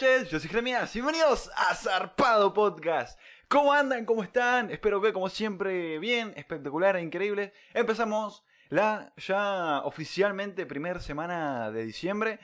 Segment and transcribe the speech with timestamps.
[0.00, 0.30] Noches.
[0.30, 0.94] Yo soy Jeremías.
[0.94, 3.20] Bienvenidos a Zarpado Podcast.
[3.48, 4.06] ¿Cómo andan?
[4.06, 4.70] ¿Cómo están?
[4.70, 7.52] Espero que, como siempre, bien, espectacular e increíble.
[7.74, 12.40] Empezamos la ya oficialmente primera semana de diciembre.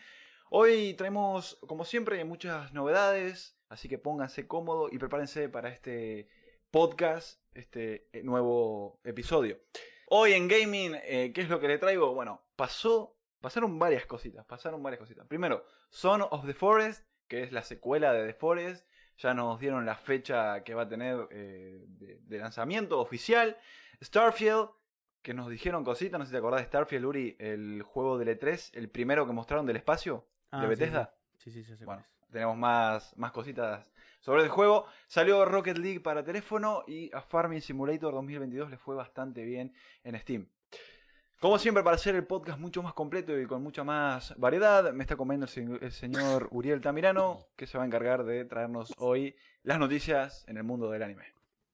[0.51, 3.59] Hoy traemos, como siempre, muchas novedades.
[3.71, 6.29] Así que pónganse cómodos y prepárense para este
[6.71, 9.59] podcast, este eh, nuevo episodio.
[10.09, 12.13] Hoy en gaming, eh, ¿qué es lo que le traigo?
[12.13, 15.27] Bueno, pasó pasaron varias cositas, pasaron varias cositas.
[15.29, 18.87] Primero, Son of the Forest, que es la secuela de The Forest.
[19.19, 23.57] Ya nos dieron la fecha que va a tener eh, de, de lanzamiento oficial.
[24.03, 24.69] Starfield,
[25.23, 28.29] que nos dijeron cositas, no sé si te acordás de Starfield, Uri, el juego del
[28.39, 31.15] E3, el primero que mostraron del espacio, Ah, de sí, Bethesda.
[31.39, 33.91] Sí, sí, sí, Bueno, tenemos más, más cositas
[34.21, 34.87] sobre el juego.
[35.09, 39.73] Salió Rocket League para teléfono y a Farming Simulator 2022 le fue bastante bien
[40.05, 40.49] en Steam.
[41.41, 45.05] Como siempre, para hacer el podcast mucho más completo y con mucha más variedad, me
[45.05, 48.93] está comiendo el, se- el señor Uriel Tamirano, que se va a encargar de traernos
[48.99, 51.25] hoy las noticias en el mundo del anime.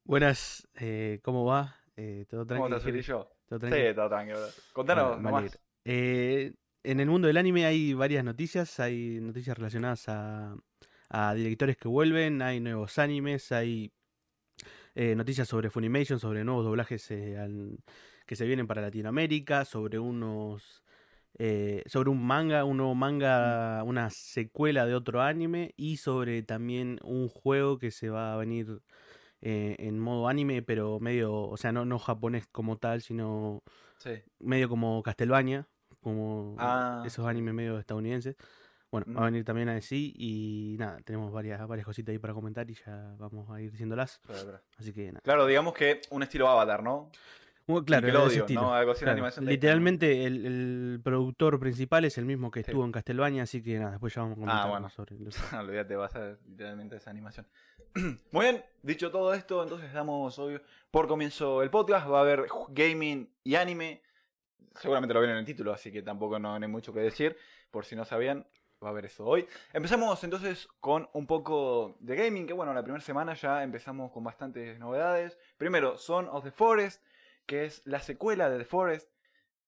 [0.05, 1.77] Buenas, eh, ¿cómo va?
[1.97, 2.77] Eh, ¿Todo ¿Cómo tranquilo?
[2.77, 3.03] estás, Uri?
[3.03, 3.31] yo?
[3.49, 3.95] ¿Todo Sí, tranquilo?
[3.95, 4.39] todo tranquilo.
[4.73, 5.59] Contanos Bueno, nomás.
[5.85, 10.57] Eh, en el mundo del anime hay varias noticias, hay noticias relacionadas a,
[11.09, 13.93] a directores que vuelven, hay nuevos animes, hay
[14.97, 17.79] eh, noticias sobre Funimation, sobre nuevos doblajes eh, al-
[18.33, 20.82] que se vienen para Latinoamérica, sobre unos...
[21.38, 26.98] eh, sobre un manga, un nuevo manga, una secuela de otro anime y sobre también
[27.04, 28.81] un juego que se va a venir
[29.42, 33.62] eh, en modo anime, pero medio, o sea, no, no japonés como tal, sino
[33.98, 34.12] Sí.
[34.38, 35.69] medio como Castlevania,
[36.00, 38.37] como Ah, esos animes medio estadounidenses.
[38.91, 39.32] Bueno, va a Mm.
[39.32, 43.50] venir también así y nada, tenemos varias, varias cositas ahí para comentar y ya vamos
[43.50, 44.22] a ir diciéndolas.
[44.26, 44.62] Espera.
[44.78, 45.21] Así que nada.
[45.22, 47.10] Claro, digamos que un estilo Avatar, ¿no?
[47.67, 48.75] Bueno, claro, de ese Nickelodeon, estilo, ¿no?
[48.75, 49.12] Algo así, claro.
[49.12, 52.71] animación de- Literalmente el, el productor principal es el mismo que Sí.
[52.71, 54.89] estuvo en Castlevania, así que nada, después ya vamos a comentar Ah, bueno.
[54.91, 57.47] sobre los- Olvídate, vas a literalmente esa animación.
[58.33, 60.41] Muy bien, dicho todo esto, entonces damos
[60.91, 62.09] por comienzo el podcast.
[62.11, 64.03] Va a haber gaming y anime.
[64.81, 67.37] Seguramente lo vieron en el título, así que tampoco no hay mucho que decir.
[67.71, 68.47] Por si no sabían,
[68.83, 69.47] va a haber eso hoy.
[69.75, 74.25] Empezamos entonces con un poco de gaming, que bueno, la primera semana ya empezamos con
[74.25, 75.39] bastantes novedades.
[75.59, 77.03] Primero, Son of the Forest,
[77.47, 79.10] que es la secuela de The Forest.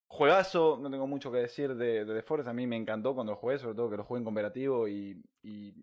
[0.06, 2.48] Juegazo, no tengo mucho que decir de, de The Forest.
[2.48, 5.22] A mí me encantó cuando lo jugué, sobre todo que lo jugué en cooperativo y,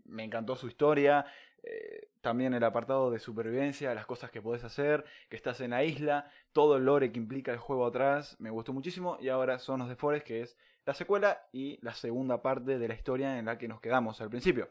[0.05, 1.25] me encantó su historia.
[1.63, 5.83] eh, también el apartado de supervivencia, las cosas que podés hacer, que estás en la
[5.83, 9.17] isla, todo el lore que implica el juego atrás, me gustó muchísimo.
[9.19, 12.87] Y ahora Son of the Forest, que es la secuela y la segunda parte de
[12.87, 14.69] la historia en la que nos quedamos al principio.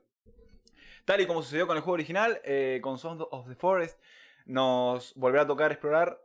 [1.04, 4.00] Tal y como sucedió con el juego original, eh, con Son of the Forest,
[4.47, 6.20] nos volverá a tocar explorar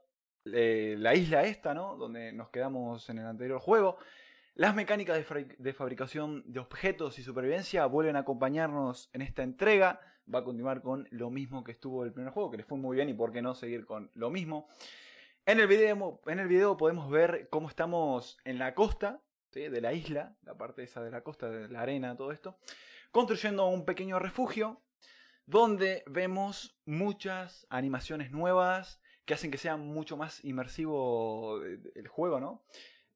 [0.45, 1.95] eh, la isla esta, ¿no?
[1.97, 3.97] Donde nos quedamos en el anterior juego.
[4.55, 9.43] Las mecánicas de, fabri- de fabricación de objetos y supervivencia vuelven a acompañarnos en esta
[9.43, 9.99] entrega.
[10.33, 12.95] Va a continuar con lo mismo que estuvo el primer juego, que le fue muy
[12.95, 14.67] bien y por qué no seguir con lo mismo.
[15.45, 19.93] En el video, en el video podemos ver cómo estamos en la costa de la
[19.93, 22.57] isla, la parte esa de la costa, de la arena, todo esto,
[23.11, 24.81] construyendo un pequeño refugio
[25.45, 32.39] donde vemos muchas animaciones nuevas que hacen que sea mucho más inmersivo el el juego,
[32.39, 32.63] ¿no?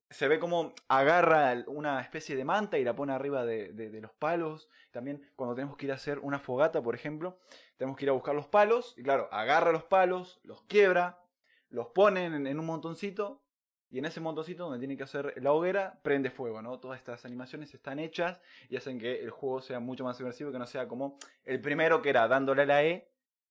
[0.10, 4.68] Se ve como agarra una especie de manta y la pone arriba de, los palos.
[4.90, 7.38] También cuando tenemos que ir a hacer una fogata, por ejemplo,
[7.78, 8.96] tenemos que ir a buscar los palos.
[8.98, 11.22] Y claro, agarra los palos, los quiebra,
[11.70, 13.44] los pone en, un montoncito.
[13.92, 16.80] Y en ese montoncito donde tiene que hacer la hoguera, prende fuego, ¿no?
[16.80, 18.40] Todas estas animaciones están hechas
[18.70, 22.02] y hacen que el juego sea mucho más inmersivo, que no sea como el primero
[22.02, 23.09] que era dándole la E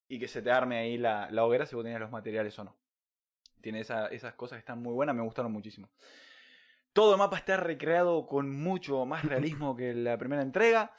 [0.09, 2.65] y que se te arme ahí la, la hoguera si vos tenías los materiales o
[2.65, 2.77] no.
[3.61, 5.91] Tiene esa- esas cosas que están muy buenas, me gustaron muchísimo.
[6.93, 10.93] Todo el mapa está recreado con mucho más realismo que la primera entrega.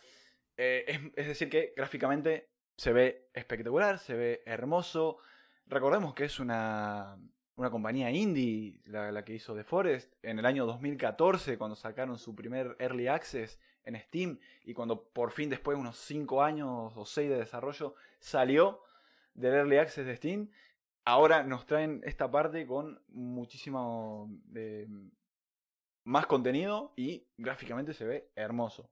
[0.58, 5.18] Eh, es, decir, que gráficamente se ve espectacular, se ve hermoso.
[5.66, 7.18] Recordemos que es una,
[7.56, 10.14] una compañía indie la, la que hizo The Forest.
[10.24, 15.32] En el año 2014, cuando sacaron su primer Early Access en Steam y cuando por
[15.32, 18.82] fin después de unos 5 años o 6 de desarrollo salió
[19.40, 20.50] del Early Access de Steam,
[21.06, 24.88] ahora nos traen esta parte con muchísimo eh,
[26.04, 28.90] más contenido y gráficamente se ve hermoso.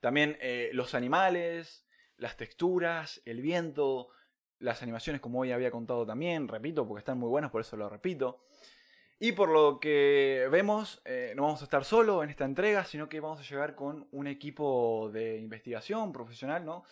[0.00, 1.86] También eh, los animales,
[2.16, 4.08] las texturas, el viento,
[4.58, 7.88] las animaciones como hoy había contado también, repito, porque están muy buenas, por eso lo
[7.88, 8.44] repito.
[9.20, 13.08] Y por lo que vemos, eh, no vamos a estar solo en esta entrega, sino
[13.08, 16.84] que vamos a llegar con un equipo de investigación profesional, ¿no?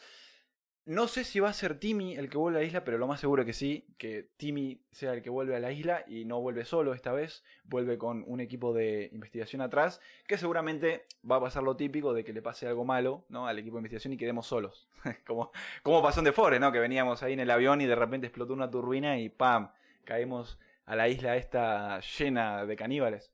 [0.86, 3.08] No sé si va a ser Timmy el que vuelve a la isla, pero lo
[3.08, 6.40] más seguro que sí, que Timmy sea el que vuelve a la isla y no
[6.40, 11.40] vuelve solo esta vez, vuelve con un equipo de investigación atrás, que seguramente va a
[11.40, 13.48] pasar lo típico de que le pase algo malo ¿no?
[13.48, 14.86] al equipo de investigación y quedemos solos.
[15.26, 15.50] como,
[15.82, 16.70] como pasó en The Forest, ¿no?
[16.70, 19.72] que veníamos ahí en el avión y de repente explotó una turbina y ¡pam!
[20.04, 23.32] caemos a la isla esta llena de caníbales.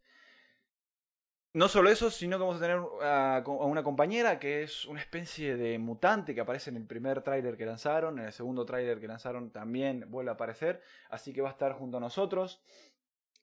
[1.54, 5.56] No solo eso, sino que vamos a tener a, una compañera que es una especie
[5.58, 9.06] de mutante que aparece en el primer tráiler que lanzaron, en el segundo tráiler que
[9.06, 12.62] lanzaron también vuelve a aparecer, así que va a estar junto a nosotros.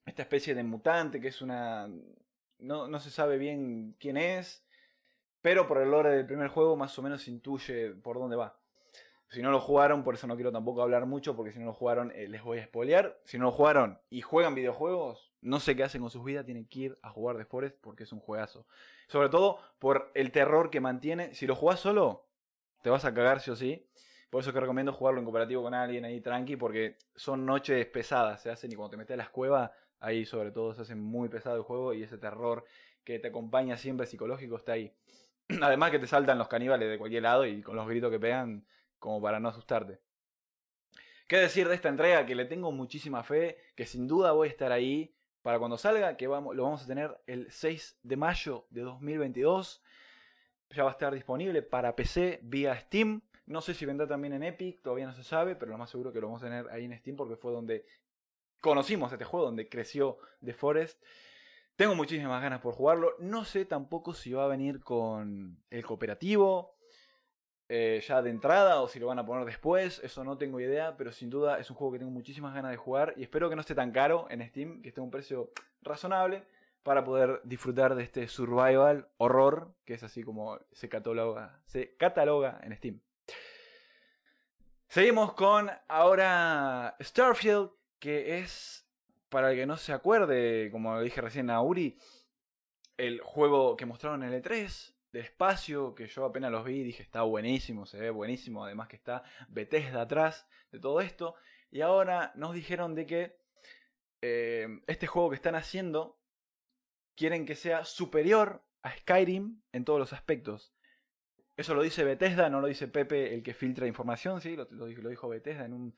[0.08, 1.88] Esta especie de mutante que es una...
[2.58, 4.66] No, no se sabe bien quién es,
[5.42, 8.60] pero por el lore del primer juego más o menos intuye por dónde va.
[9.30, 11.74] Si no lo jugaron, por eso no quiero tampoco hablar mucho, porque si no lo
[11.74, 13.20] jugaron eh, les voy a spoilear.
[13.24, 16.66] Si no lo jugaron y juegan videojuegos, no sé qué hacen con sus vidas, tienen
[16.66, 18.66] que ir a jugar The Forest porque es un juegazo.
[19.08, 21.34] Sobre todo por el terror que mantiene.
[21.34, 22.28] Si lo jugás solo,
[22.82, 23.88] te vas a cagar sí o sí.
[24.30, 28.42] Por eso que recomiendo jugarlo en cooperativo con alguien ahí tranqui, porque son noches pesadas,
[28.42, 31.30] se hacen y cuando te metes a la cuevas, ahí sobre todo se hace muy
[31.30, 32.64] pesado el juego y ese terror
[33.04, 34.94] que te acompaña siempre psicológico está ahí.
[35.62, 38.66] Además que te saltan los caníbales de cualquier lado y con los gritos que pegan
[39.00, 40.00] como para no asustarte.
[41.28, 42.26] ¿Qué decir de esta entrega?
[42.26, 46.18] Que le tengo muchísima fe, que sin duda voy a estar ahí para cuando salga,
[46.18, 49.82] que vamos, lo vamos a tener el 6 de mayo de 2022.
[50.72, 53.22] Ya va a estar disponible para PC vía Steam.
[53.46, 56.14] No sé si vendrá también en Epic, todavía no se sabe, pero lo más seguro
[56.14, 57.86] que lo vamos a tener ahí en Steam porque fue donde
[58.62, 61.02] conocimos este juego, donde creció The Forest.
[61.76, 63.16] Tengo muchísimas ganas por jugarlo.
[63.20, 66.76] No sé tampoco si va a venir con el cooperativo
[67.72, 70.98] eh, ya de entrada o si lo van a poner después, eso no tengo idea,
[70.98, 73.56] pero sin duda es un juego que tengo muchísimas ganas de jugar y espero que
[73.56, 75.52] no esté tan caro en Steam, que esté a un precio
[75.84, 76.44] razonable
[76.82, 82.60] para poder disfrutar de este survival horror, que es así como se cataloga, se cataloga
[82.64, 83.02] en Steam.
[84.88, 87.70] Seguimos con ahora Starfield,
[88.00, 88.90] que es,
[89.30, 92.00] para el que no se acuerde, como dije recién a Uri,
[92.98, 97.02] el juego que mostraron en el E3, de espacio, que yo apenas los vi dije,
[97.02, 101.36] está buenísimo, se ve buenísimo, además que está Bethesda atrás de todo esto.
[101.72, 103.40] Y ahora nos dijeron de que
[104.22, 106.20] eh, este juego que están haciendo
[107.16, 110.74] quieren que sea superior a Skyrim en todos los aspectos.
[111.58, 114.56] Eso lo dice Bethesda, no lo dice Pepe el que filtra información, ¿sí?
[114.56, 115.94] lo, dijo Bethesda en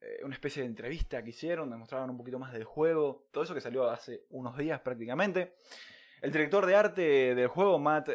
[0.00, 3.54] eh, una especie de entrevista que hicieron, demostraron un poquito más del juego, todo eso
[3.54, 5.54] que salió hace unos días prácticamente.
[6.20, 8.10] El director de arte del juego, Matt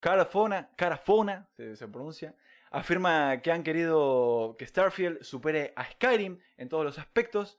[0.00, 2.34] Carafona, Carafona se, pronuncia,
[2.70, 7.58] afirma que han querido que Starfield supere a Skyrim en todos los aspectos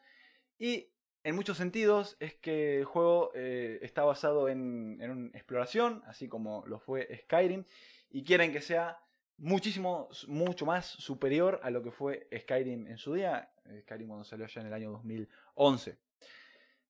[0.57, 0.91] y
[1.23, 6.27] en muchos sentidos es que el juego eh, está basado en, en una exploración, así
[6.27, 7.63] como lo fue Skyrim,
[8.09, 8.99] y quieren que sea
[9.37, 14.47] muchísimo, mucho más superior a lo que fue Skyrim en su día, Skyrim cuando salió
[14.47, 15.97] ya en el año 2011.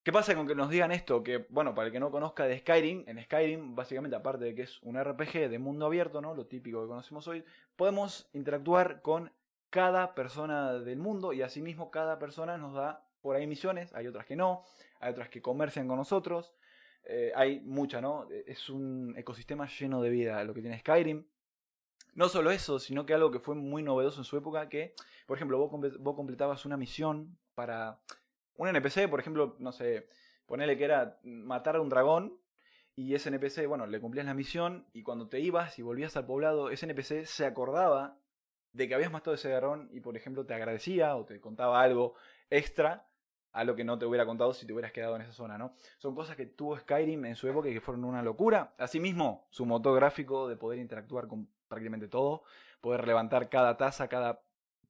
[0.04, 1.22] ¿Qué pasa con que nos digan esto?
[1.22, 4.64] Que, bueno, para el que no conozca de Skyrim, en Skyrim, básicamente, aparte de que
[4.64, 6.34] es un RPG de mundo abierto, ¿no?
[6.34, 9.32] Lo típico que conocemos hoy, podemos interactuar con
[9.70, 14.26] cada persona del mundo y asimismo cada persona nos da por ahí misiones, hay otras
[14.26, 14.66] que no,
[15.00, 16.56] hay otras que comercian con nosotros,
[17.04, 18.28] eh, hay mucha, ¿no?
[18.48, 21.28] Es un ecosistema lleno de vida lo que tiene Skyrim.
[22.16, 24.96] No solo eso, sino que algo que fue muy novedoso en su época, que,
[25.28, 28.02] por ejemplo, vos, vos completabas una misión para
[28.56, 30.08] un NPC, por ejemplo, no sé,
[30.46, 32.38] ponele que era matar a un dragón
[32.96, 36.26] y ese NPC, bueno, le cumplías la misión y cuando te ibas y volvías al
[36.26, 38.18] poblado, ese NPC se acordaba
[38.74, 42.16] de que habías matado ese dragón y, por ejemplo, te agradecía o te contaba algo
[42.50, 43.08] extra
[43.54, 45.74] a lo que no te hubiera contado si te hubieras quedado en esa zona, ¿no?
[45.98, 48.74] Son cosas que tuvo Skyrim en su época y que fueron una locura.
[48.78, 52.44] Asimismo, su motor gráfico de poder interactuar con prácticamente todo,
[52.80, 54.42] poder levantar cada taza, cada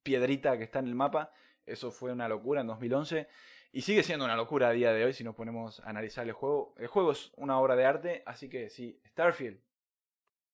[0.04, 1.32] piedrita que está en el mapa,
[1.66, 3.28] eso fue una locura en 2011.
[3.74, 6.34] Y sigue siendo una locura a día de hoy si nos ponemos a analizar el
[6.34, 6.76] juego.
[6.78, 9.60] El juego es una obra de arte, así que sí, Starfield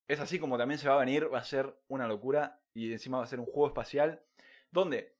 [0.08, 3.18] es así como también se va a venir, va a ser una locura y encima
[3.18, 4.24] va a ser un juego espacial
[4.72, 5.16] donde,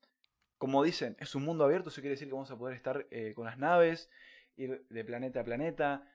[0.56, 3.34] como dicen, es un mundo abierto, eso quiere decir que vamos a poder estar eh,
[3.34, 4.08] con las naves,
[4.56, 6.10] ir de planeta a planeta.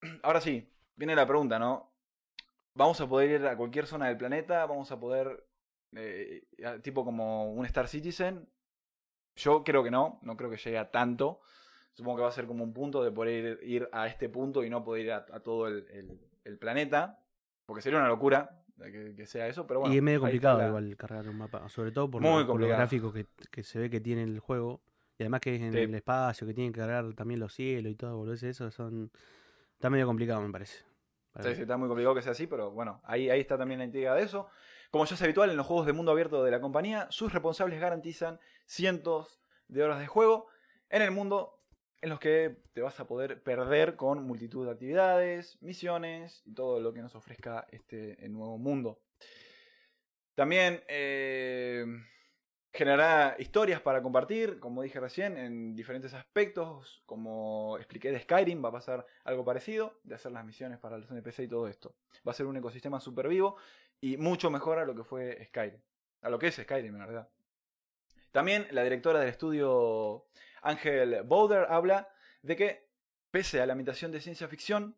[0.22, 1.94] Ahora sí, viene la pregunta, ¿no?
[2.74, 5.46] vamos a poder ir a cualquier zona del planeta, vamos a poder,
[5.96, 6.44] eh,
[6.82, 8.48] tipo como un Star Citizen.
[9.36, 11.40] Yo creo que no, no creo que llegue a tanto.
[11.92, 14.70] Supongo que va a ser como un punto de poder ir, a este punto y
[14.70, 17.18] no poder ir a, a todo el, el- el planeta.
[17.66, 19.94] Porque sería una locura que, que sea eso, pero bueno.
[19.94, 22.46] y es medio complicado la- igual cargar un mapa, sobre todo por, Muy lo- por
[22.46, 22.78] los complicado.
[22.78, 24.80] gráficos que, que se ve que tiene el juego.
[25.18, 25.78] Y además que es en Sí.
[25.78, 29.10] el espacio, que tienen que cargar también los cielos y todo, volverse eso, son...
[29.74, 30.84] Está medio complicado, me parece.
[31.40, 33.84] Sí, sí, está muy complicado que sea así, pero bueno, ahí, ahí está también la
[33.84, 34.48] intriga de eso.
[34.94, 37.80] Como ya es habitual en los juegos de mundo abierto de la compañía, sus responsables
[37.80, 40.46] garantizan cientos de horas de juego
[40.88, 41.58] en el mundo
[42.00, 46.78] en los que te vas a poder perder con multitud de actividades, misiones y todo
[46.78, 49.00] lo que nos ofrezca este nuevo mundo.
[50.36, 51.84] También eh,
[52.72, 58.68] generará historias para compartir, como dije recién, en diferentes aspectos, como expliqué de Skyrim, va
[58.68, 61.96] a pasar algo parecido, de hacer las misiones para los NPC y todo esto.
[62.26, 63.56] Va a ser un ecosistema súper vivo
[64.00, 65.80] y mucho mejor a lo que fue Skyrim,
[66.22, 67.28] a lo que es Skyrim en verdad.
[68.32, 70.26] También la directora del estudio
[70.62, 72.08] Ángel Bowder habla
[72.42, 72.88] de que,
[73.30, 74.96] pese a la imitación de ciencia ficción,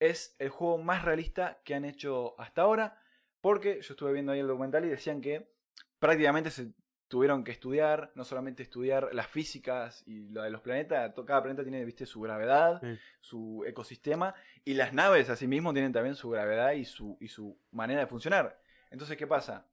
[0.00, 3.00] es el juego más realista que han hecho hasta ahora,
[3.40, 5.52] porque yo estuve viendo ahí el documental y decían que
[5.98, 6.72] prácticamente se
[7.14, 11.62] tuvieron que estudiar, no solamente estudiar las físicas y lo de los planetas, cada planeta
[11.62, 12.98] tiene, viste, su gravedad, Sí.
[13.20, 18.00] su ecosistema, y las naves asimismo tienen también su gravedad y su, y su manera
[18.00, 18.58] de funcionar.
[18.90, 19.64] Entonces, ¿qué pasa?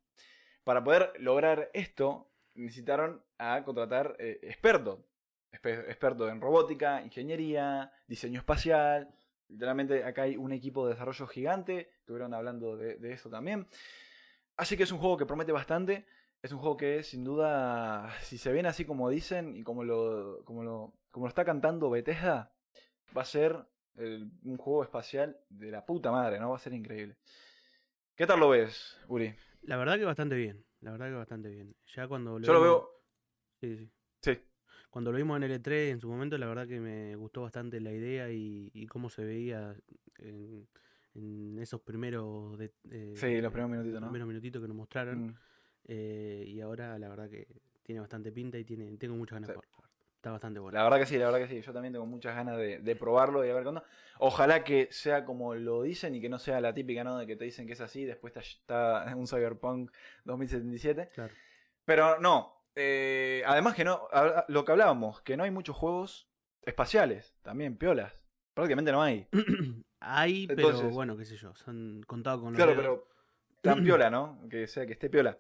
[0.64, 5.00] Para poder lograr esto, necesitaron a contratar eh, expertos.
[5.52, 9.10] Espe- Expertos en robótica, ingeniería, diseño espacial.
[9.48, 11.90] Literalmente acá hay un equipo de desarrollo gigante.
[12.02, 13.66] Estuvieron hablando de, de eso también.
[14.58, 16.06] Así que es un juego que promete bastante.
[16.42, 20.44] Es un juego que sin duda, si se ven así como dicen y como lo,
[20.44, 22.52] como lo, como lo está cantando Bethesda,
[23.16, 23.56] va a ser
[23.96, 26.50] el- un juego espacial de la puta madre, ¿no?
[26.50, 27.18] Va a ser increíble.
[28.16, 29.34] ¿Qué tal lo ves, Uri?
[29.64, 31.76] La verdad que bastante bien, la verdad que bastante bien.
[31.96, 32.92] Ya cuando Yo lo vimos- veo...
[33.60, 33.92] Sí, sí.
[34.24, 34.40] Sí,
[34.90, 37.80] Cuando lo vimos en el E3 en su momento, la verdad que me gustó bastante
[37.80, 39.76] la idea y, y cómo se veía
[40.18, 40.68] en,
[41.14, 42.58] en esos primeros...
[42.58, 44.08] De, eh, Sí, los primeros minutitos, ¿no?
[44.08, 45.28] primeros minutitos que nos mostraron.
[45.28, 45.38] Mm.
[45.88, 47.48] Eh, y ahora la verdad que
[47.84, 49.54] tiene bastante pinta y tiene tengo muchas ganas Sí.
[49.54, 49.82] de jugarlo.
[50.16, 50.78] Está bastante bueno.
[50.78, 51.62] La verdad que sí, la verdad que sí.
[51.62, 53.84] Yo también tengo muchas ganas de, de probarlo y a ver onda.
[54.20, 57.18] Ojalá que sea como lo dicen y que no sea la típica, ¿no?
[57.18, 59.90] De que te dicen que es así, después está, un Cyberpunk
[60.26, 61.10] 2077.
[61.16, 61.34] Claro.
[61.86, 62.56] Pero no.
[62.76, 64.08] eh, además que no,
[64.48, 66.30] lo que hablábamos, que no hay muchos juegos
[66.62, 68.24] espaciales, también piolas.
[68.54, 69.28] Prácticamente no hay.
[70.04, 72.84] Hay, pero Entonces- bueno, qué sé yo, son contados con los Claro, dedos.
[72.84, 73.08] pero
[73.62, 74.40] tan piola, ¿no?
[74.50, 75.38] Que sea que esté piola.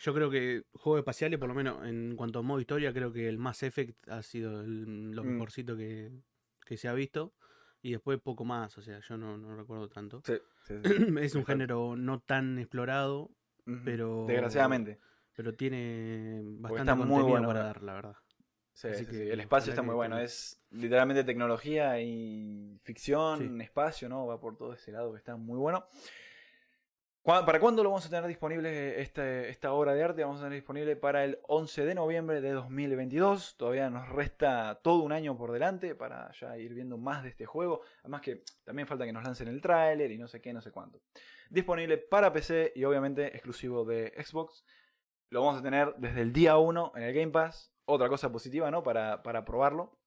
[0.00, 3.28] Yo creo que juegos espaciales, por lo menos en cuanto a modo historia, creo que
[3.28, 5.26] el Mass Effect ha sido el, lo Mm.
[5.32, 6.10] mejorcito que,
[6.64, 7.34] que se ha visto.
[7.82, 10.20] Y después poco más, o sea, yo no, no recuerdo tanto.
[10.24, 10.34] Sí,
[10.66, 10.82] sí, sí.
[10.84, 11.44] es un Exacto.
[11.46, 13.30] género no tan explorado,
[13.84, 14.98] pero- Desgraciadamente.
[15.34, 18.16] pero tiene bastante está muy contenido bueno, para dar, la verdad.
[18.72, 19.28] Sí, Así sí, que sí.
[19.30, 20.14] El espacio está muy bueno.
[20.16, 24.26] tenga- Es literalmente tecnología y ficción, espacio, ¿no?
[24.26, 25.84] Va por todo ese lado que está muy bueno.
[27.28, 30.24] ¿Cuá- ¿Para cuándo lo vamos a tener disponible este, esta obra de arte?
[30.24, 33.58] Vamos a tener disponible para el 11 de noviembre de 2022.
[33.58, 37.44] Todavía nos resta todo un año por delante para ya ir viendo más de este
[37.44, 37.82] juego.
[38.00, 40.70] Además que también falta que nos lancen el tráiler y no sé qué, no sé
[40.72, 41.02] cuánto.
[41.50, 44.64] Disponible para PC y obviamente exclusivo de Xbox.
[45.28, 47.74] Lo vamos a tener desde el día 1 en el Game Pass.
[47.84, 48.82] Otra cosa positiva, ¿no?
[48.82, 49.98] Para, para probarlo.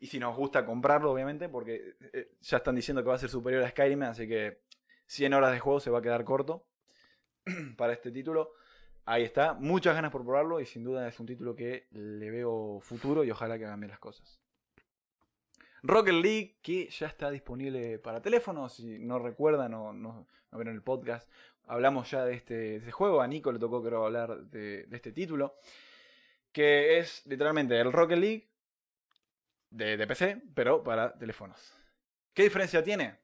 [0.00, 3.28] Y si nos gusta comprarlo, obviamente, porque eh, ya están diciendo que va a ser
[3.28, 4.62] superior a Skyrim, así que
[5.06, 6.66] 100 horas de juego se va a quedar corto
[7.76, 8.52] para este título.
[9.06, 12.80] Ahí está, muchas ganas por probarlo y sin duda es un título que le veo
[12.80, 14.40] futuro y ojalá que hagan bien las cosas.
[15.82, 20.82] Rocket League, que ya está disponible para teléfono, si no recuerdan o no, vieron el
[20.82, 21.28] podcast,
[21.66, 24.96] hablamos ya de este, de este juego, a Nico le tocó creo hablar de, de
[24.96, 25.56] este título,
[26.52, 28.48] que es literalmente el Rocket League
[29.68, 31.74] de, de PC, pero para teléfonos.
[32.32, 33.23] ¿Qué diferencia tiene?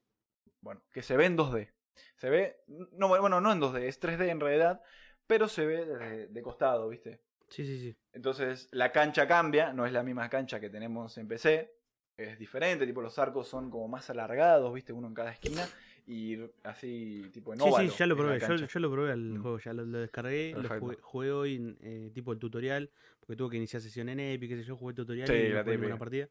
[0.61, 1.73] Bueno, que se ve en 2D.
[2.17, 2.57] Se ve,
[2.93, 4.83] no, bueno, no en 2D, es 3D en realidad,
[5.27, 7.21] pero se ve de, de costado, ¿viste?
[7.49, 7.97] Sí, sí, sí.
[8.13, 11.73] Entonces la cancha cambia, no es la misma cancha que tenemos en PC,
[12.17, 14.93] es diferente, tipo los arcos son como más alargados, ¿viste?
[14.93, 15.69] Uno en cada esquina
[16.07, 18.39] y así tipo en Sí, óvalo sí, ya lo probé.
[18.41, 19.43] Yo, lo probé al Mm.
[19.43, 22.91] juego, ya lo, lo descargué, lo jugué, jugué hoy, eh, tipo el tutorial,
[23.21, 25.65] porque tuve que iniciar sesión en Epic, qué sé yo, jugué tutorial Sí, y la
[25.65, 25.97] típica.
[25.97, 26.29] partida.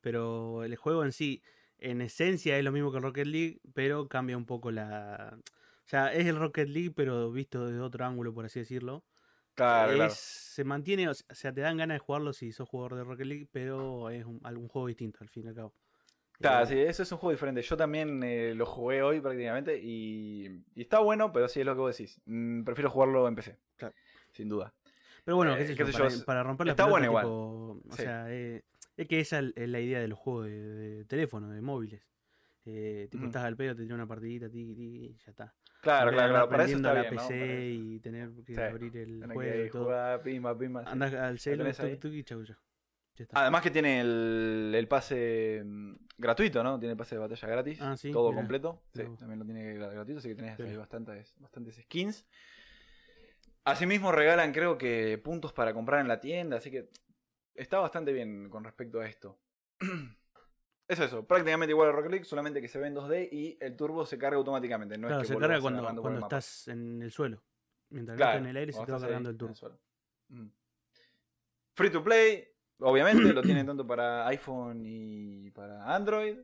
[0.00, 1.42] Pero el juego en sí,
[1.80, 5.38] en esencia, es lo mismo que el Rocket League, pero cambia un poco la.
[5.38, 9.04] O sea, es el Rocket League, pero visto desde otro ángulo, por así decirlo.
[9.54, 10.12] Claro, Es- claro.
[10.14, 13.48] Se mantiene, o sea, te dan ganas de jugarlo si sos jugador de Rocket League,
[13.50, 15.74] pero es un, algún juego distinto al fin y al cabo.
[16.38, 17.60] Claro, sí, eso es un juego diferente.
[17.60, 21.74] Yo también eh, lo jugué hoy prácticamente y, y está bueno, pero sí es lo
[21.74, 22.18] que vos decís.
[22.24, 23.58] Mm, prefiero jugarlo en PC.
[23.76, 23.94] Claro.
[24.32, 24.72] Sin duda.
[25.24, 27.26] Pero bueno, Eh, qué sé qué yo, para, para romper la está pelota, bueno igual.
[27.26, 28.02] O Sí.
[28.02, 28.64] sea, eh,
[29.02, 32.02] es que esa es la idea de los juegos de, de teléfono, de móviles.
[32.66, 35.54] Eh, tipo, estás al pedo, te tira una partidita, tiqui, y ya está.
[35.80, 36.48] Claro, claro, claro.
[36.50, 37.08] Para eso está la.
[37.08, 38.60] PC y tener que Sí.
[38.60, 39.84] abrir el juego y todo.
[39.84, 40.90] jugar, pimba, pimba, sí.
[40.92, 41.96] Andás al celu, tenés ahí.
[41.96, 42.44] tuki, tuki, chau.
[43.16, 43.40] Ya está.
[43.40, 46.78] Además que tiene el, el pase mm, gratuito, ¿no?
[46.78, 47.80] Tiene el pase de batalla gratis.
[47.80, 48.40] Ah, sí, todo mirá.
[48.42, 48.82] completo.
[48.94, 52.26] Sí, también lo tiene gra- gratuito, así que tenés ahí bastantes, bastantes skins.
[53.64, 56.88] Asimismo regalan creo que puntos para comprar en la tienda, así que
[57.60, 59.38] está bastante bien con respecto a esto.
[60.88, 63.76] Es eso, prácticamente igual a Rocket League, solamente que se ve en 2D y el
[63.76, 64.98] turbo se carga automáticamente.
[64.98, 67.44] No claro, es que se carga cuando, cuando estás en el suelo.
[67.90, 69.78] Mientras Claro, estás en el aire se te va cargando ahí, el turbo.
[70.30, 70.48] Mm.
[71.74, 72.44] Free to play,
[72.80, 76.38] obviamente, lo tienen tanto para iPhone y para Android.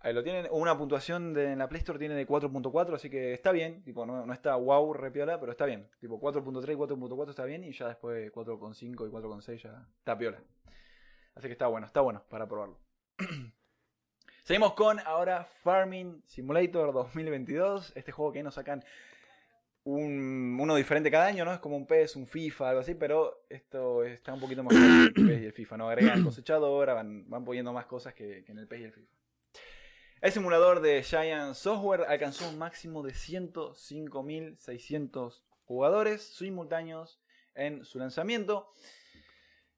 [0.00, 0.46] Ahí lo tienen.
[0.50, 3.82] Una puntuación de, en la Play Store tiene de 4.4, así que está bien.
[3.82, 5.88] Tipo, no, no está wow, repiola, pero está bien.
[6.00, 10.40] Tipo 4.3 y 4.4 está bien y ya después 4.5 y 4.6 ya está piola.
[11.34, 12.78] Así que está bueno, está bueno para probarlo.
[14.44, 17.92] Seguimos con ahora Farming Simulator 2022.
[17.96, 18.82] Este juego que nos sacan
[19.84, 21.52] un- uno diferente cada año, ¿no?
[21.52, 25.20] Es como un PES, un FIFA, algo así, pero esto está un poquito mejor que
[25.20, 25.88] el PES y el FIFA, ¿no?
[25.90, 29.12] Agregan cosechadora, van, van poniendo más cosas que, que en el PES y el FIFA.
[30.20, 37.20] El simulador de Giant Software alcanzó un máximo de 105.600 jugadores simultáneos
[37.54, 38.72] en su lanzamiento.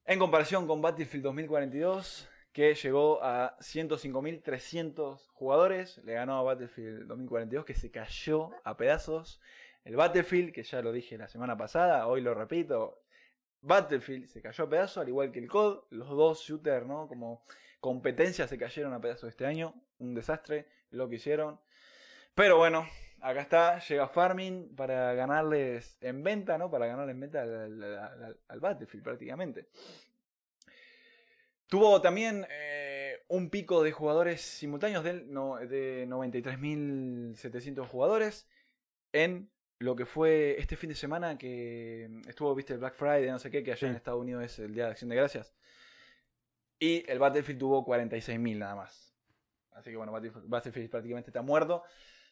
[0.07, 7.67] En comparación con Battlefield 2042, que llegó a 105.300 jugadores, le ganó a Battlefield 2042,
[7.67, 9.43] que se cayó a pedazos.
[9.85, 13.03] El Battlefield, que ya lo dije la semana pasada, hoy lo repito,
[13.61, 17.09] Battlefield se cayó a pedazos, al igual que el COD, los dos shooters, ¿no?
[17.09, 17.45] Como
[17.79, 21.61] competencia se cayeron a pedazos este año, un desastre lo que hicieron.
[22.35, 22.89] Pero bueno,
[23.21, 26.71] acá está, llega Farming para ganarles en venta, ¿no?
[26.71, 29.69] Para ganarle en venta al, al- al- al Battlefield prácticamente.
[31.69, 38.49] Tuvo también eh, un pico de jugadores simultáneos del no- de 93.700 jugadores
[39.13, 43.39] en lo que fue este fin de semana que estuvo, viste, el Black Friday, no
[43.39, 43.87] sé qué, que allá Sí.
[43.87, 45.55] en Estados Unidos es el Día de Acción de Gracias.
[46.79, 49.10] Y el Battlefield tuvo 46.000 nada más.
[49.73, 51.83] Así que bueno, Battlefield, prácticamente está muerto.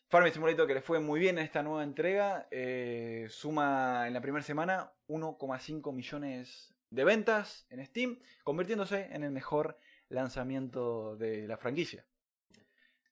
[0.09, 2.49] Farming Simulator que le fue muy bien en esta nueva entrega.
[2.51, 9.31] eh, suma en la primera semana 1,5 millones de ventas en Steam, convirtiéndose en el
[9.31, 12.05] mejor lanzamiento de la franquicia.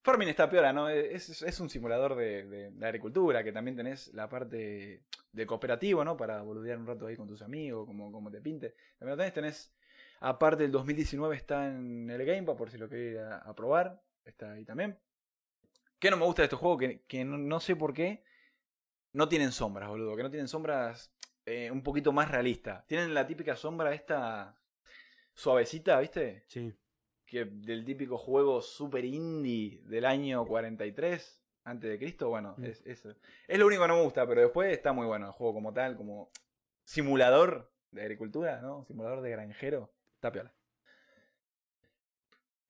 [0.03, 0.89] Farming está peor, ¿no?
[0.89, 6.17] Es, es un simulador de, agricultura, que también tenés la parte de cooperativo, ¿no?
[6.17, 8.77] Para boludear un rato ahí con tus amigos, como, como te pinte.
[8.99, 9.75] También lo tenés, tenés,
[10.21, 12.87] aparte del 2019 está en el Game Pass, por si lo
[13.21, 14.99] a, a probar, está ahí también.
[15.99, 16.79] ¿Qué no me gusta de estos juegos?
[16.81, 18.23] Que, que no, no sé por qué
[19.13, 20.15] no tienen sombras, boludo.
[20.17, 21.11] Que no tienen sombras
[21.47, 22.87] eh, un poquito más realistas.
[22.87, 24.55] Tienen la típica sombra esta
[25.35, 26.45] suavecita, ¿viste?
[26.49, 26.75] Sí.
[27.25, 32.65] que del típico juego super indie del año 43 antes de Cristo, bueno, Mm.
[32.65, 33.05] es, es,
[33.49, 35.73] es lo único que no me gusta, pero después está muy bueno el juego como
[35.73, 36.31] tal, como
[36.85, 38.85] simulador de agricultura, ¿no?
[38.85, 40.53] Simulador de granjero, está piola.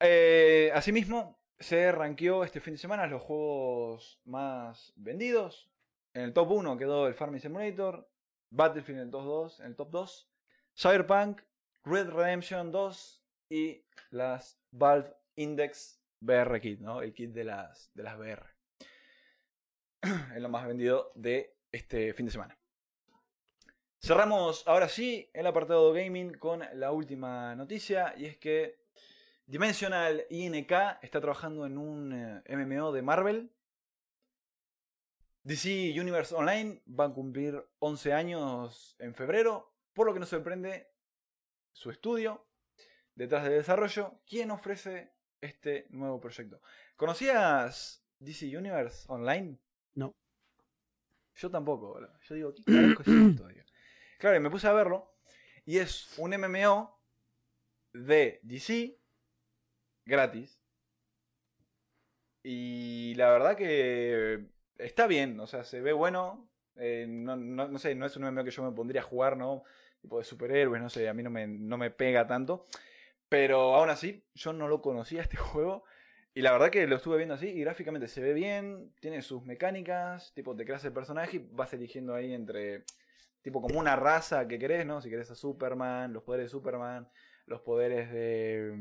[0.00, 5.70] Eh, asimismo, se rankeó este fin de semana los juegos más vendidos.
[6.12, 8.08] En el top 1 quedó el Farming Simulator,
[8.50, 10.30] Battlefield en el top 2, en el top 2,
[10.74, 11.42] Cyberpunk,
[11.84, 17.02] Red Redemption 2 y las Valve Index VR Kit, ¿no?
[17.02, 18.46] El kit de las, de las VR.
[20.34, 22.58] es lo más vendido de este fin de semana.
[24.00, 28.85] Cerramos ahora sí el apartado gaming con la última noticia y es que
[29.46, 33.52] Dimensional INK está trabajando en un eh, MMO de Marvel.
[35.44, 40.90] DC Universe Online va a cumplir 11 años en febrero, por lo que nos sorprende
[41.72, 42.44] su estudio
[43.16, 46.60] detrás del desarrollo, ¿quién ofrece este nuevo proyecto?
[46.96, 49.58] ¿Conocías DC Universe Online?
[49.94, 50.12] No.
[51.36, 52.00] Yo tampoco.
[52.22, 53.48] Yo digo, ¿qué carajo es esto?
[54.18, 55.14] Claro, y me puse a verlo.
[55.64, 57.00] Y es un MMO
[57.92, 58.98] de DC
[60.06, 60.58] gratis.
[62.42, 64.46] Y la verdad que
[64.78, 66.48] está bien, o sea, se ve bueno.
[66.76, 69.36] Eh, no, no- no sé, no es un MMO que yo me pondría a jugar,
[69.36, 69.64] ¿no?
[70.00, 72.64] Tipo de superhéroes, no sé, a mí no me, no me pega tanto.
[73.28, 75.84] Pero aún así, yo no lo conocía este juego.
[76.34, 79.44] Y la verdad que lo estuve viendo así y gráficamente se ve bien, tiene sus
[79.44, 82.84] mecánicas, tipo te creas el personaje y vas eligiendo ahí entre,
[83.42, 85.00] tipo como una raza que querés, ¿no?
[85.02, 87.08] Si querés a Superman, los poderes de Superman,
[87.46, 88.74] los poderes de,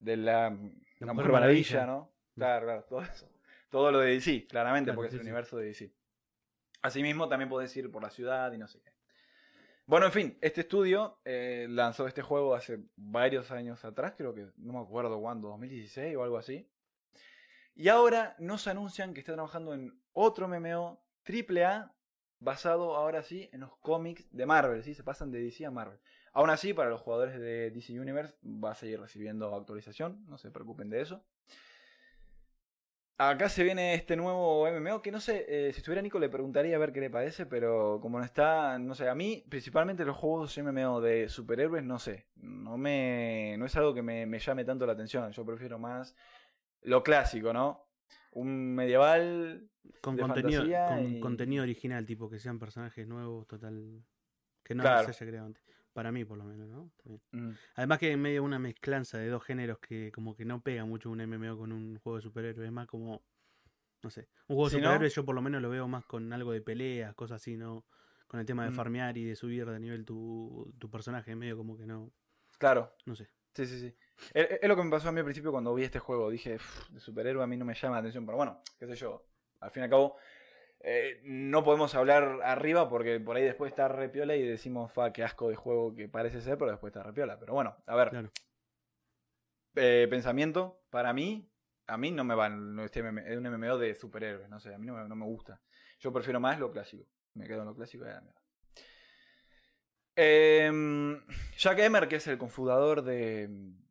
[0.00, 1.86] de la, Mujer, Maravilla, Maravilla.
[1.86, 2.12] ¿no?
[2.34, 3.28] Claro, claro, todo eso.
[3.70, 5.28] Todo lo de DC, claramente, Claro, porque es sí, el sí.
[5.28, 5.92] universo de DC.
[6.82, 8.90] Asimismo, también podés ir por la ciudad y no sé qué.
[9.86, 14.46] Bueno, en fin, este estudio eh, lanzó este juego hace varios años atrás, creo que
[14.56, 16.68] no me acuerdo cuándo, 2016 o algo así.
[17.74, 21.92] Y ahora nos anuncian que está trabajando en otro MMO AAA
[22.38, 24.94] basado ahora sí en los cómics de Marvel, ¿sí?
[24.94, 25.98] Se pasan de DC a Marvel.
[26.32, 30.50] Aún así, para los jugadores de DC Universe va a seguir recibiendo actualización, no se
[30.50, 31.24] preocupen de eso.
[33.18, 36.74] Acá se viene este nuevo MMO que no sé, eh, si estuviera Nico le preguntaría
[36.76, 40.16] a ver qué le parece, pero como no está, no sé, a mí principalmente los
[40.16, 44.64] juegos MMO de superhéroes, no sé, no me, no es algo que me, me llame
[44.64, 46.16] tanto la atención, yo prefiero más
[46.80, 47.84] lo clásico, ¿no?
[48.32, 49.68] Un medieval
[50.00, 54.02] Con de contenido, fantasía con y- contenido original, tipo que sean personajes nuevos, total.
[54.62, 55.04] Que no Claro.
[55.04, 55.62] se haya creado antes.
[55.92, 56.90] Para mí, por lo menos, ¿no?
[57.32, 60.62] Mm, Además que en medio de una mezclanza de dos géneros que como que no
[60.62, 63.24] pega mucho un MMO con un juego de superhéroes, es más como,
[64.02, 66.52] no sé, un juego de superhéroes yo por lo menos lo veo más con algo
[66.52, 67.84] de peleas, cosas así, ¿no?
[68.28, 68.74] Con el tema de Mm.
[68.76, 72.12] farmear y de subir de nivel tu, tu personaje, medio como que no,
[72.58, 73.28] claro, no sé.
[73.54, 73.96] Sí, sí, sí.
[74.32, 76.30] Es, es lo que me pasó a mí al principio cuando vi este juego.
[76.30, 78.24] Dije, "Uf, de superhéroe a mí no me llama la atención.
[78.24, 79.26] Pero bueno, qué sé yo.
[79.58, 80.16] Al fin y al cabo,
[80.82, 85.22] eh, no podemos hablar arriba porque por ahí después está repiola y decimos, fa, qué
[85.24, 87.38] asco de juego que parece ser, pero después está repiola.
[87.38, 88.10] Pero bueno, a ver.
[88.10, 88.30] Claro.
[89.76, 91.48] Eh, pensamiento, para mí,
[91.86, 94.48] a mí no me va no, este es un MMO de superhéroes.
[94.48, 95.60] No sé, a mí no me, no me gusta.
[95.98, 97.04] Yo prefiero más lo clásico.
[97.34, 98.40] Me quedo en lo clásico a la mierda.
[100.16, 101.20] Em,
[101.56, 103.48] Jack Emmer, que es el confundador de,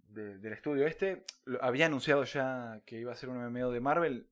[0.09, 1.23] de- del estudio este,
[1.61, 4.29] había anunciado ya que iba a ser un MMO de Marvel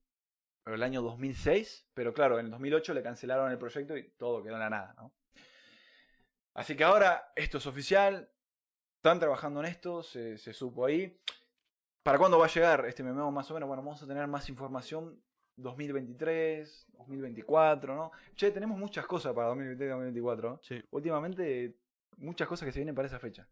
[0.73, 4.53] el año 2006, pero claro, en el 2008 le cancelaron el proyecto y todo quedó
[4.53, 5.13] en la nada, ¿no?
[6.53, 8.29] Así que ahora esto es oficial,
[8.95, 11.19] están trabajando en esto, se, se supo ahí.
[12.03, 13.67] ¿Para cuándo va a llegar este MMO más o menos?
[13.67, 15.21] Bueno, vamos a tener más información
[15.57, 18.11] 2023, 2024, ¿no?
[18.35, 20.49] Che, tenemos muchas cosas para 2023 y 2024.
[20.49, 20.59] ¿no?
[20.63, 20.81] Sí.
[20.91, 21.77] Últimamente,
[22.17, 23.47] muchas cosas que se vienen para esa fecha.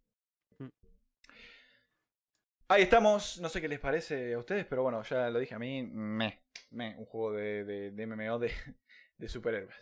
[2.68, 5.60] Ahí estamos, no sé qué les parece a ustedes, pero bueno, ya lo dije, a
[5.60, 6.40] mí, me,
[6.72, 8.40] me, un juego de, MMO
[9.20, 9.76] de, superhéroes.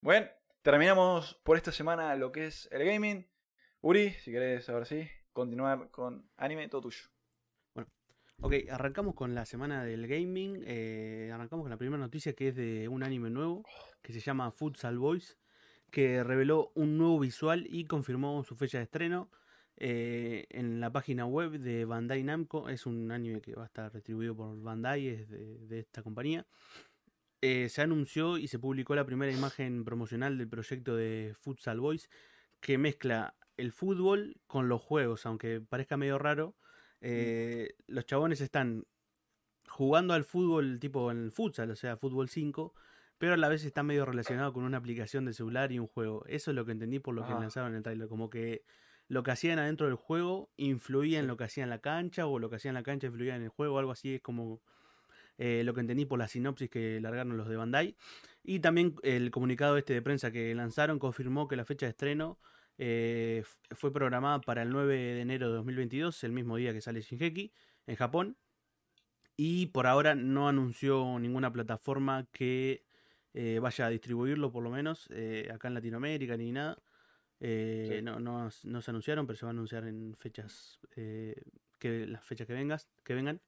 [0.00, 0.26] Bueno,
[0.62, 3.30] terminamos por esta semana lo que es el gaming.
[3.82, 7.04] Uri, si querés ahora sí, continuar con anime, todo tuyo.
[8.40, 10.64] Ok, arrancamos con la semana del gaming.
[10.66, 13.64] eh, arrancamos con la primera noticia que es de un anime nuevo
[14.02, 15.38] que se llama Futsal Boys,
[15.92, 19.30] que reveló un nuevo visual y confirmó su fecha de estreno
[19.76, 22.68] eh, en la página web de Bandai Namco.
[22.68, 26.46] Es un anime que va a estar distribuido por Bandai, es de, de esta compañía.
[27.40, 32.08] Eh, se anunció y se publicó la primera imagen promocional del proyecto de Futsal Boys
[32.60, 36.54] que mezcla el fútbol con los juegos, aunque parezca medio raro.
[37.00, 38.86] eh, los chabones están
[39.66, 42.74] jugando al fútbol tipo en el futsal, o sea, fútbol 5,
[43.18, 46.24] pero a la vez está medio relacionado con una aplicación de celular y un juego.
[46.26, 47.40] Eso es lo que entendí por lo que Ajá.
[47.40, 48.64] lanzaron en el trailer, como que
[49.12, 52.38] lo que hacían adentro del juego influía en lo que hacían en la cancha o
[52.38, 54.62] lo que hacían en la cancha influía en el juego, algo así es como
[55.36, 57.94] eh, lo que entendí por la sinopsis que largaron los de Bandai.
[58.42, 62.38] Y también el comunicado este de prensa que lanzaron confirmó que la fecha de estreno
[62.78, 67.02] eh, fue programada para el 9 de enero de 2022, el mismo día que sale
[67.02, 67.52] Shinheki,
[67.86, 68.38] en Japón.
[69.36, 72.86] Y por ahora no anunció ninguna plataforma que
[73.34, 75.10] eh, vaya a distribuirlo, por lo menos,
[75.52, 76.78] acá en Latinoamérica ni nada.
[77.44, 78.02] Eh, Sí.
[78.02, 81.34] no, no, no se anunciaron, pero se va a anunciar en fechas, eh,
[81.78, 83.40] que las fechas que, vengas, que vengan.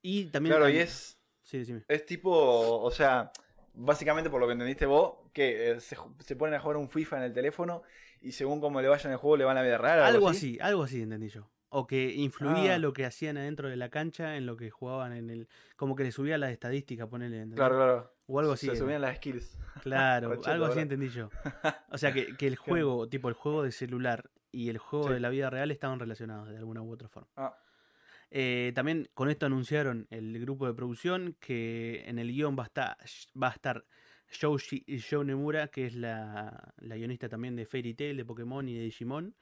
[0.00, 0.56] Y también...
[0.56, 1.84] Claro, y es, Sí, decime.
[1.86, 3.30] es tipo, o sea,
[3.74, 7.18] básicamente por lo que entendiste vos, que eh, se, se ponen a jugar un FIFA
[7.18, 7.82] en el teléfono
[8.20, 10.00] y según cómo le vaya en el juego le van a la vida real.
[10.00, 11.48] Algo así, algo así entendí yo.
[11.74, 12.78] O que influía Ah.
[12.78, 15.48] lo que hacían adentro de la cancha en lo que jugaban en el.
[15.76, 17.36] Como que le subía la estadística, ponele.
[17.36, 17.56] ¿entendés?
[17.56, 18.12] Claro, claro.
[18.26, 18.66] O algo así.
[18.66, 19.58] Se subían las skills.
[19.82, 21.30] Claro, algo así entendí yo.
[21.90, 25.14] O sea que, que el juego, tipo el juego de celular y el juego Sí.
[25.14, 27.30] de la vida real estaban relacionados de alguna u otra forma.
[27.36, 27.56] Ah.
[28.30, 32.66] Eh, también con esto anunciaron el grupo de producción que en el guion va a
[32.66, 32.96] estar,
[33.42, 33.84] va a estar
[34.30, 38.74] Shouji Shou Nemura, que es la, la guionista también de Fairy Tail, de Pokémon y
[38.74, 39.34] de Digimon.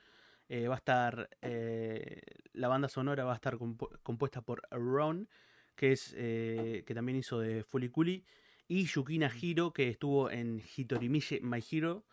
[0.53, 2.21] Eh, va a estar eh,
[2.55, 5.29] la banda sonora va a estar compu- compuesta por Ron,
[5.77, 8.25] que es eh, que también hizo de Fuliculi,
[8.67, 12.05] y Yukina Hiro, que estuvo en Hitorimiche My Hero,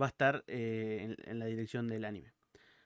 [0.00, 2.32] va a estar en, en la dirección del anime.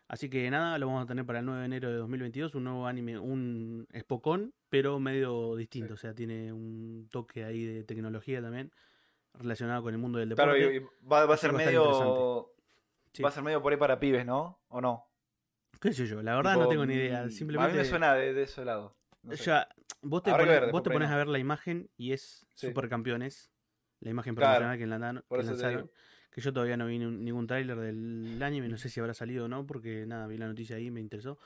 [0.08, 2.64] Así que nada, lo vamos a tener para el 9 de enero de 2022, un
[2.64, 8.40] nuevo anime, un Spokon, pero medio distinto, o sea, tiene un toque ahí de tecnología
[8.40, 8.70] también
[9.34, 10.58] relacionado con el mundo del deporte.
[10.58, 12.53] Claro, y, va, va a ser medio.
[13.14, 13.22] Sí.
[13.22, 14.60] Va a ser medio por ahí para pibes, ¿no?
[14.68, 15.08] ¿O no?
[15.80, 16.20] ¿Qué sé yo?
[16.22, 17.24] La verdad no tengo ni idea.
[17.24, 18.96] mm, Simplemente A mí me suena de, de ese lado.
[19.22, 19.44] No sé.
[19.44, 19.68] Ya,
[20.02, 21.14] vos te, Habrá que pones, vos te pones no.
[21.14, 22.66] a ver la imagen y es Sí.
[22.68, 23.50] Supercampeones.
[24.00, 25.90] La imagen Claro, promocional que, lanzaron, por que eso te lanzaron.
[26.30, 29.44] Que yo todavía no vi ni- ningún tráiler del anime, no sé si habrá salido
[29.44, 31.38] o no, porque nada, vi la noticia ahí y me interesó.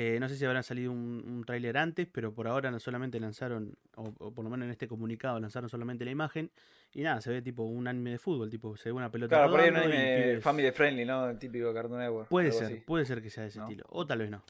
[0.00, 3.18] Eh, no sé si habrá salido un, un tráiler antes, pero por ahora no solamente
[3.18, 6.52] lanzaron, o, o por lo menos en este comunicado lanzaron solamente la imagen.
[6.94, 9.34] Y nada, se ve tipo un anime de fútbol, tipo se ve una pelota.
[9.34, 11.28] Claro, por ahí un anime family friendly, ¿no?
[11.28, 12.28] El típico Cartoon Network.
[12.28, 12.74] Puede ser, así.
[12.76, 13.64] puede ser que sea de ese ¿No?
[13.64, 13.86] estilo.
[13.88, 14.44] O tal vez no.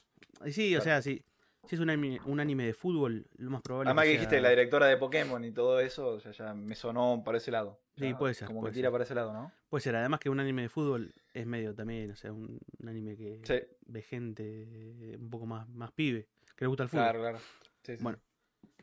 [0.45, 1.23] Y sí, o sea, si,
[1.69, 4.41] si es un anime, un anime de fútbol, lo más probable Además que sea- dijiste
[4.41, 7.81] la directora de Pokémon y todo eso, o sea, ya me sonó para ese lado.
[7.97, 8.93] Sí, puede ser, Como puede que tira ser.
[8.93, 9.53] para ese lado, ¿no?
[9.69, 12.89] Puede ser, además que un anime de fútbol es medio también, o sea, un, un
[12.89, 13.55] anime que Sí.
[13.87, 17.03] ve gente un poco más, más pibe, que le gusta el fútbol.
[17.05, 17.39] Claro, claro.
[17.83, 18.03] Sí, sí.
[18.03, 18.19] Bueno,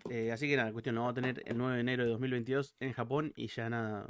[0.09, 2.09] eh, así que nada, la cuestión lo vamos a tener el 9 de enero de
[2.11, 4.05] 2022 en Japón y ya nada,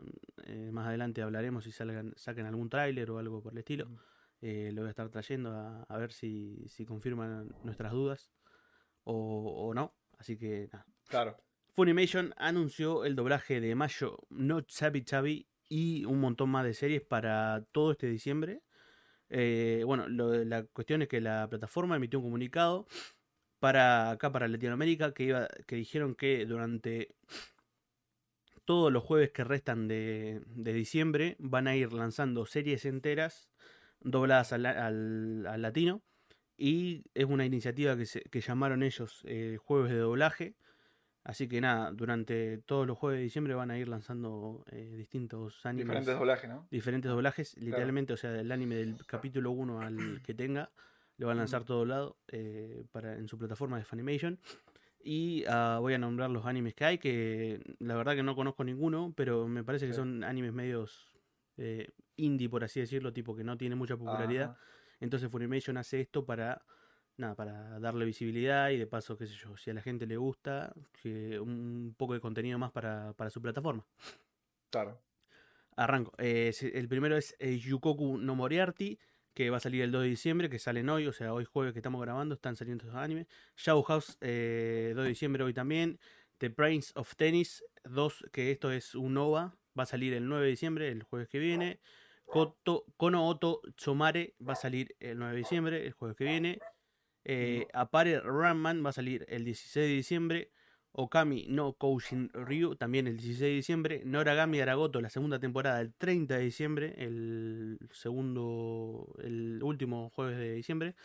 [0.48, 3.86] eh, más adelante hablaremos si salgan, saquen algún tráiler o algo por el estilo.
[3.88, 3.96] Mm.
[4.42, 8.30] Eh, lo voy a estar trayendo a, a ver si, si confirman nuestras dudas
[9.06, 9.96] o, o no.
[10.18, 10.86] Así que nada.
[11.08, 11.38] Claro.
[11.74, 17.02] Funimation anunció el doblaje de Mayo no Chabi Chabi y un montón más de series
[17.02, 18.62] para todo este diciembre.
[19.30, 22.88] Eh, bueno, lo la cuestión es que la plataforma emitió un comunicado
[23.60, 27.16] para acá, para Latinoamérica, que, iba, que dijeron que durante
[28.64, 33.50] todos los jueves que restan de, de diciembre van a ir lanzando series enteras
[34.00, 36.04] dobladas al, al- al latino.
[36.58, 40.56] Y es una iniciativa que, se, que llamaron ellos eh, Jueves de Doblaje.
[41.24, 45.66] Así que nada, durante todos los jueves de diciembre van a ir lanzando eh, distintos
[45.66, 45.88] animes.
[45.88, 46.68] Diferentes doblajes, ¿no?
[46.70, 50.72] diferentes doblajes, literalmente, o sea, el anime del capítulo 1 al que tenga,
[51.18, 54.40] lo van a lanzar todo lado eh, para, en su plataforma de Funimation.
[55.04, 58.64] Y ah, voy a nombrar los animes que hay, que la verdad que no conozco
[58.64, 59.98] ninguno, pero me parece que Sí.
[59.98, 61.08] son animes medios
[61.58, 64.52] eh, indie, por así decirlo, tipo que no tiene mucha popularidad.
[64.52, 64.60] Ajá.
[65.00, 66.62] Entonces Funimation hace esto para
[67.18, 70.18] nada, para darle visibilidad y de paso, qué sé yo, si a la gente le
[70.18, 73.86] gusta, que un poco de contenido más para, para su plataforma.
[74.70, 75.00] Claro.
[75.78, 76.14] Arranco.
[76.18, 78.98] Eh, el primero es eh, Yukoku no Moriarty,
[79.34, 81.74] que va a salir el 2 de diciembre, que salen hoy, o sea, hoy jueves
[81.74, 83.28] que estamos grabando, están saliendo estos animes.
[83.58, 86.00] Shadow House, eh, 2 de diciembre hoy también.
[86.38, 90.46] The Prince of Tennis 2, que esto es un OVA, va a salir el 9
[90.46, 91.80] de diciembre, el jueves que viene.
[92.26, 96.60] Koto, Kono Oto Chomare va a salir el 9 de diciembre, el jueves que viene.
[97.24, 100.52] Eh, Apare Ranman va a salir el 16 de diciembre.
[100.98, 104.02] Okami no Koushin Ryu también el 16 de diciembre.
[104.06, 106.94] Noragami Aragoto, la segunda temporada, el 30 de diciembre.
[106.98, 110.96] El segundo, el último jueves de diciembre.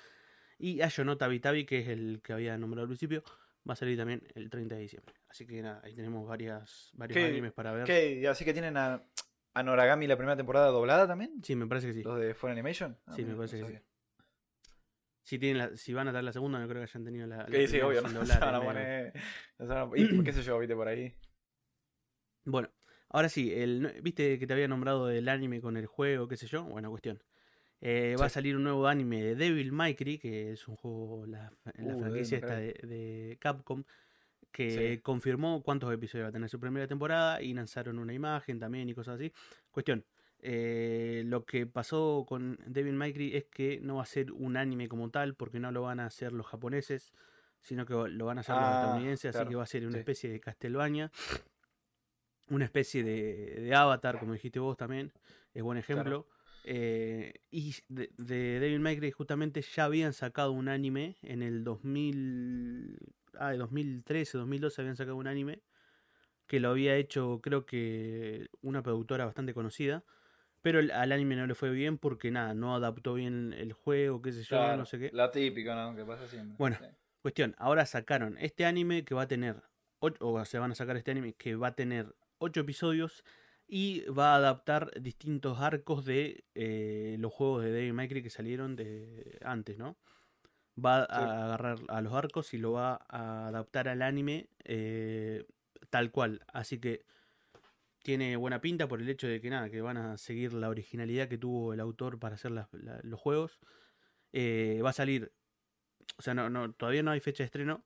[0.58, 3.24] Y Ayo no Tabi Tabi, que es el que había nombrado al principio,
[3.68, 5.14] va a salir también el 30 de diciembre.
[5.28, 7.84] Así que nada, ahí tenemos varias, varios ¿Qué- animes para ver.
[7.84, 8.28] ¿Qué?
[8.28, 9.02] Así que tienen a,
[9.54, 11.42] a Noragami la primera temporada doblada también.
[11.42, 12.02] Sí, me parece que sí.
[12.02, 12.96] Los de Fun Animation.
[13.06, 13.78] Ah, Sí, me mira, parece no que sí.
[15.22, 17.36] Si, tienen la- si van a dar la segunda, no creo que hayan tenido la.
[17.38, 19.12] la Sí, sí, obvio, no doblar, poner-
[19.58, 21.14] no a- y qué sé yo, viste por ahí.
[22.44, 22.70] Bueno,
[23.10, 26.46] ahora sí, el, viste que te había nombrado del anime con el juego, qué sé
[26.46, 26.64] yo.
[26.64, 27.22] Buena cuestión.
[27.82, 31.26] Eh, Va a salir un nuevo anime de Devil May Cry, que es un juego,
[31.26, 33.84] la, la Uh, franquicia esta de, de Capcom,
[34.52, 35.00] que Sí.
[35.02, 38.94] confirmó cuántos episodios va a tener su primera temporada y lanzaron una imagen también y
[38.94, 39.32] cosas así.
[39.70, 40.04] Cuestión,
[40.40, 44.56] eh, lo que pasó con Devil May Cry es que no va a ser un
[44.56, 47.12] anime como tal, porque no lo van a hacer los japoneses,
[47.60, 49.92] sino que lo van a hacer los Ah, estadounidenses, así que va a ser una
[49.94, 49.98] sí.
[49.98, 51.10] especie de Castlevania
[52.48, 55.12] una especie de, de avatar, como dijiste vos también,
[55.54, 56.26] es buen ejemplo.
[56.64, 61.62] Eh, y de, de Devil May Cry justamente ya habían sacado un anime en el
[61.62, 62.98] 2000,
[63.38, 65.62] ah, de 2013, 2012 habían sacado un anime
[66.46, 70.04] que lo había hecho creo que una productora bastante conocida,
[70.62, 74.20] pero el- al anime no le fue bien porque nada, no adaptó bien el juego,
[74.22, 75.10] qué sé yo, Claro, no sé qué.
[75.12, 75.96] La típica, ¿no?
[75.96, 76.56] Que pasa siempre.
[76.58, 76.76] Bueno.
[76.80, 76.86] Sí.
[77.22, 79.62] Cuestión, ahora sacaron este anime que va a tener,
[80.00, 83.24] o se van a sacar este anime que va a tener 8 episodios
[83.68, 88.30] y va a adaptar distintos arcos de eh, los juegos de Devil May Cry que
[88.30, 89.98] salieron de antes, ¿no?
[90.84, 91.22] Va a Sí.
[91.22, 95.44] agarrar a los arcos y lo va a adaptar al anime eh,
[95.90, 96.42] tal cual.
[96.52, 97.04] Así que
[98.02, 101.28] tiene buena pinta por el hecho de que nada, que van a seguir la originalidad
[101.28, 103.58] que tuvo el autor para hacer las- la- los juegos.
[104.32, 105.32] Eh, va a salir
[106.18, 107.82] o sea, no, no, todavía no hay fecha de estreno,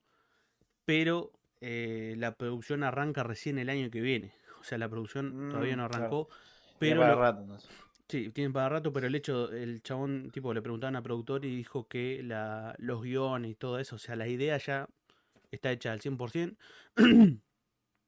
[0.85, 1.30] pero
[1.61, 4.33] eh, la producción arranca recién el año que viene.
[4.61, 6.04] O sea, la producción Mm, todavía no claro.
[6.04, 6.28] arrancó.
[6.78, 7.59] Pero lo- rato.
[8.14, 11.57] Sí, tienen para rato, pero el hecho, el chabón, tipo, le preguntaban a productor y
[11.57, 14.88] dijo que la, los guiones y todo eso, o sea, la idea ya
[15.50, 16.57] está hecha al 100%.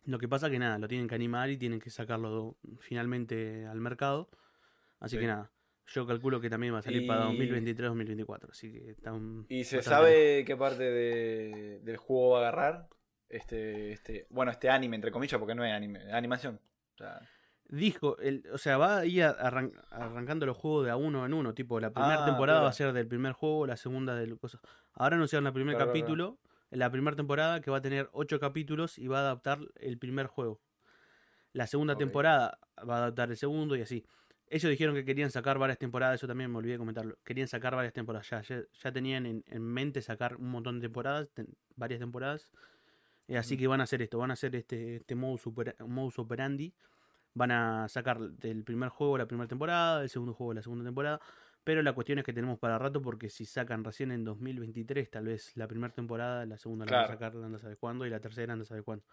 [0.05, 3.81] lo que pasa que nada, lo tienen que animar y tienen que sacarlo finalmente al
[3.81, 4.29] mercado.
[5.01, 5.21] Así Sí.
[5.23, 5.51] que nada,
[5.88, 9.47] Yo calculo que también va a salir para Y- 2023-2024, así que está un...
[9.49, 12.88] ¿Y se sabe qué parte de- del juego va a agarrar?
[13.29, 16.61] Este, este, bueno, este anime, entre comillas, porque no es anime, es animación.
[16.95, 17.21] O sea,
[17.68, 21.35] Dijo, el, o sea, va a ir arran- arrancando los juegos de a uno en
[21.35, 21.52] uno.
[21.55, 24.61] Tipo, la primera Ah, temporada va a ser del primer juego, la segunda del cosa.
[24.92, 26.38] Ahora anunciaron el primer Claro, claro, capítulo,
[26.70, 29.98] en la primera temporada, que va a tener ocho capítulos y va a adaptar el
[29.98, 30.61] primer juego.
[31.52, 34.05] La segunda temporada va a adaptar el segundo y así.
[34.48, 37.16] Ellos dijeron que querían sacar varias temporadas, eso también me olvidé de comentarlo.
[37.24, 40.87] Querían sacar varias temporadas, ya, ya, ya tenían en, en mente sacar un montón de
[40.87, 42.52] temporadas, ten- varias temporadas.
[43.26, 46.16] Eh, así que van a hacer esto, van a hacer este, este modus, opera- modus
[46.20, 46.72] operandi.
[47.37, 51.20] Van a sacar del primer juego la primera temporada, del segundo juego la segunda temporada.
[51.64, 55.27] Pero la cuestión es que tenemos para rato porque si sacan recién en 2023 tal
[55.27, 57.18] vez la primera temporada, la segunda la van a Claro.
[57.18, 59.05] sacar anda a saber cuándo y la tercera anda a saber cuándo.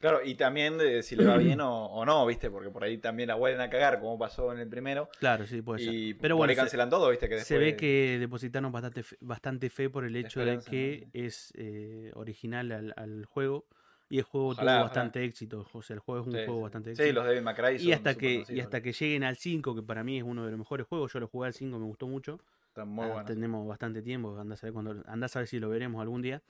[0.00, 2.50] claro, y también de si le va bien o, o no, ¿viste?
[2.50, 5.08] Porque por ahí también la vuelven a cagar, como pasó en el primero.
[5.18, 5.94] Claro, sí, puede ser.
[5.94, 7.28] y Pero por bueno, ahí se- cancelan todo, ¿viste?
[7.28, 11.02] Que Se después- ve que depositaron bastante fe, bastante fe por el hecho de que
[11.04, 11.10] ¿no?
[11.12, 13.66] es eh, original al, al juego
[14.10, 14.82] y el juego Ojalá, tuvo ojalá.
[14.82, 15.66] bastante éxito.
[15.72, 16.62] O sea, el juego es un Sí, juego sí.
[16.64, 17.14] bastante Sí, éxito.
[17.20, 19.74] los Devil May Cry y son hasta súper que y hasta que lleguen al 5,
[19.74, 21.86] que para mí es uno de los mejores juegos, yo lo jugué al 5, me
[21.86, 22.38] gustó mucho.
[22.68, 23.26] Están muy Ah, buenos.
[23.26, 26.42] Tenemos bastante tiempo, andás a ver cuando andás a ver si lo veremos algún día.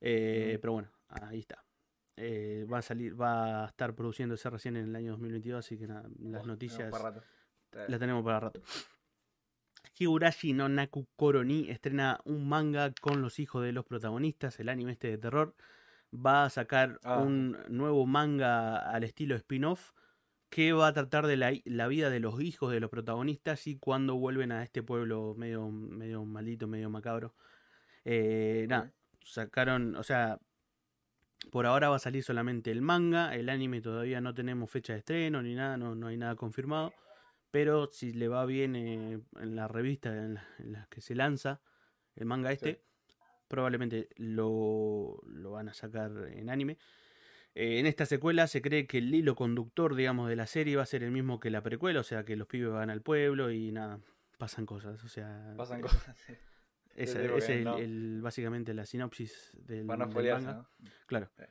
[0.00, 0.58] Eh.
[0.60, 1.64] Pero bueno, ahí está.
[2.16, 5.86] Eh, va a salir, va a estar produciéndose recién en el año 2022, así que
[5.86, 7.22] nada, las Tenemos noticias para rato.
[7.64, 8.60] Está- la tenemos para rato.
[9.98, 14.92] Higurashi no Naku Koroni estrena un manga con los hijos de los protagonistas, el anime
[14.92, 15.54] este de terror.
[16.12, 17.18] Va a sacar Ah.
[17.18, 19.92] un nuevo manga al estilo spin-off
[20.48, 23.78] que va a tratar de la, la vida de los hijos de los protagonistas y
[23.78, 27.34] cuando vuelven a este pueblo medio, medio maldito, medio macabro.
[28.04, 28.92] Eh, nada,
[29.22, 30.40] sacaron, o sea,
[31.52, 34.98] por ahora va a salir solamente el manga, el anime todavía no tenemos fecha de
[35.00, 36.92] estreno ni nada, no, no hay nada confirmado.
[37.52, 41.14] Pero si le va bien eh, en la revista en la, en la que se
[41.14, 41.60] lanza
[42.14, 42.84] el manga este,
[43.50, 46.78] probablemente lo, lo van a sacar en anime.
[47.54, 50.84] Eh, en esta secuela se cree que el hilo conductor, digamos, de la serie va
[50.84, 53.50] a ser el mismo que la precuela, o sea que los pibes van al pueblo
[53.50, 53.98] y nada,
[54.38, 55.02] pasan cosas.
[55.02, 56.16] O sea, Pasan eh, cosas.
[56.26, 56.32] sí.
[56.94, 60.68] esa es no- el- básicamente la sinopsis del, Para no del spoilearse, manga.
[60.78, 60.90] ¿no?
[61.06, 61.30] Claro.
[61.36, 61.44] Sí.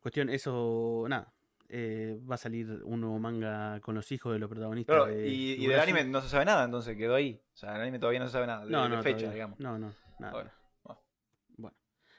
[0.00, 1.34] Cuestión, eso, nada.
[1.68, 4.94] eh, va a salir un nuevo manga con los hijos de los protagonistas.
[4.96, 7.42] Claro, de y, y del anime no se sabe nada, entonces quedó ahí.
[7.52, 8.64] O sea, el anime todavía no se sabe nada.
[8.64, 9.32] De, No, de fecha, todavía.
[9.34, 9.60] digamos.
[9.60, 10.32] No, no, nada.
[10.32, 10.32] Bueno, bueno.
[10.32, 10.65] Bueno.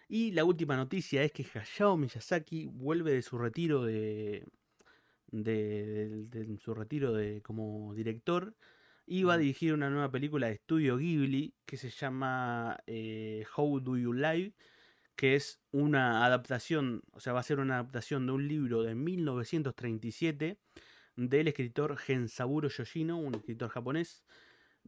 [0.10, 4.46] Y la última noticia es que Hayao Miyazaki vuelve de su retiro de,
[5.32, 8.56] de, de- de su retiro de como director
[9.06, 13.80] y va a dirigir una nueva película de estudio Ghibli que se llama eh, How
[13.82, 14.54] Do You Live
[15.15, 18.93] que es una adaptación, o sea, va a ser una adaptación de un libro de
[18.96, 20.60] 1937
[21.15, 24.24] del escritor Gensaburo Yoshino, un escritor japonés,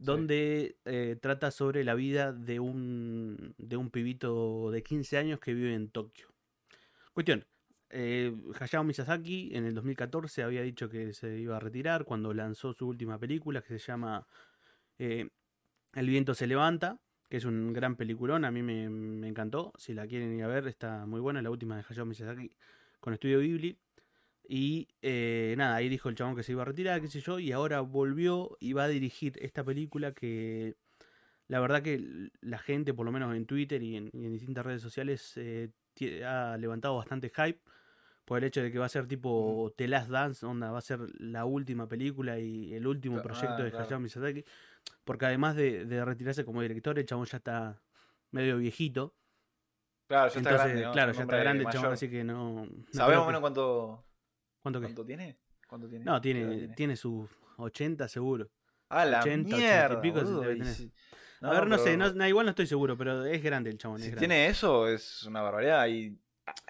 [0.00, 5.52] donde eh, trata sobre la vida de un, de un pibito de 15 años que
[5.52, 6.28] vive en Tokio.
[7.12, 7.44] Cuestión,
[7.90, 12.72] eh, Hayao Miyazaki en el 2014 había dicho que se iba a retirar cuando lanzó
[12.72, 14.26] su última película que se llama
[14.98, 15.28] eh,
[15.92, 20.06] El viento se levanta, que es un gran peliculón, a mí me, encantó, si la
[20.06, 22.50] quieren ir a ver está muy buena, la última de Hayao Miyazaki
[23.00, 23.78] con Estudio Ghibli.
[24.52, 27.38] Y eh, nada, ahí dijo el chabón que se iba a retirar, qué sé yo,
[27.38, 30.74] y ahora volvió y va a dirigir esta película que
[31.46, 34.66] la verdad que la gente, por lo menos en Twitter y en, y en distintas
[34.66, 35.70] redes sociales, eh,
[36.26, 37.60] ha levantado bastante hype
[38.24, 40.82] por el hecho de que va a ser tipo The Last Dance, onda, va a
[40.82, 43.84] ser la última película y el último proyecto ah, de claro.
[43.84, 44.44] Hayao Miyazaki,
[45.04, 47.80] porque además de, de retirarse como director, el chabón ya está
[48.32, 49.14] medio viejito.
[50.08, 50.82] Claro, ya está grande.
[50.82, 50.90] ¿no?
[50.90, 52.66] claro, ya está grande el chabón, así que no...
[52.90, 54.09] ¿Sabemos que- menos cuánto,
[54.62, 54.86] ¿Cuánto qué?
[54.86, 55.36] cuánto tiene?
[55.66, 56.04] ¿Cuánto tiene?
[56.04, 58.48] No, ¿Qué edad tiene, tiene sus 80 seguro.
[58.88, 60.02] ¡Ah, la 80, 80 y mierda!
[60.02, 60.74] pico se boludo, debe y tener.
[60.74, 60.92] si-
[61.42, 63.96] a ver, no sé, no, no, igual no estoy seguro, pero es grande el chabón.
[63.98, 64.26] es Si grande.
[64.26, 65.86] tiene eso, es una barbaridad.
[65.88, 66.18] Y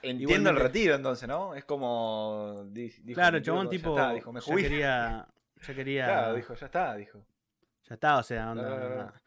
[0.03, 1.55] entiendo el retiro, entonces, ¿no?
[1.55, 2.65] Es como.
[2.73, 5.29] dijo Claro, el chabón loco, ya tipo está, dijo, me ya quería,
[5.67, 7.27] ya quería, Claro, dijo, ya está, dijo.
[7.89, 9.21] ya está, o sea, onda.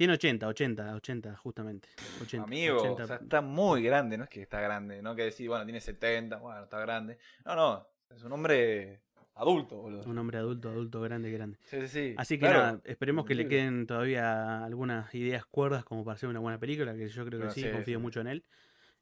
[0.00, 1.90] Tiene 80, 80, 80 justamente.
[2.22, 3.04] 80, Amigo, 80.
[3.04, 5.78] o sea, está muy grande, no es que está grande, no que decir, bueno, tiene
[5.78, 7.18] 70, bueno, está grande.
[7.44, 9.02] No, no, es un hombre
[9.34, 10.08] adulto, boludo.
[10.08, 11.58] un hombre adulto, adulto, grande, grande.
[11.64, 12.14] Sí, sí, sí.
[12.16, 12.58] Así que claro.
[12.60, 16.94] nada, esperemos que le queden todavía algunas ideas cuerdas como para hacer una buena película,
[16.94, 18.02] que yo creo que sí, sí, confío sí.
[18.02, 18.44] mucho en él.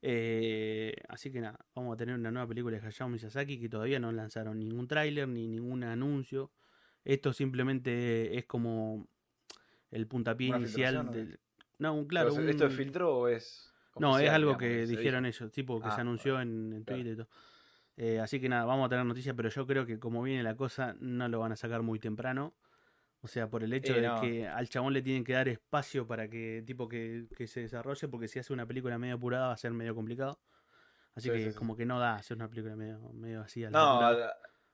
[0.03, 4.01] Eh, así que nada, vamos a tener una nueva película de Hayao Miyazaki que todavía
[4.01, 6.51] no lanzaron ningún tráiler ni ningún anuncio.
[7.05, 9.07] Esto simplemente es como
[9.91, 11.39] el puntapié ¿Una inicial del...
[11.79, 12.35] No, claro.
[12.35, 13.73] Pero, ¿Esto es filtro o es.?
[13.97, 17.03] No, es algo digamos, que dijeron ellos, tipo que Ah, se anunció en, en claro.
[17.03, 17.29] Twitter y todo.
[17.97, 20.55] Eh, así que nada, vamos a tener noticias, pero yo creo que como viene la
[20.55, 22.55] cosa, no lo van a sacar muy temprano.
[23.21, 24.21] O sea, por el hecho Sí, de no.
[24.21, 28.07] que al chabón le tienen que dar espacio para que tipo que, que se desarrolle,
[28.07, 30.39] porque si hace una película medio apurada va a ser medio complicado.
[31.17, 31.59] Así Sí, que sí, sí.
[31.59, 33.65] como que no da hacer una película medio, medio así.
[33.65, 33.99] a la No.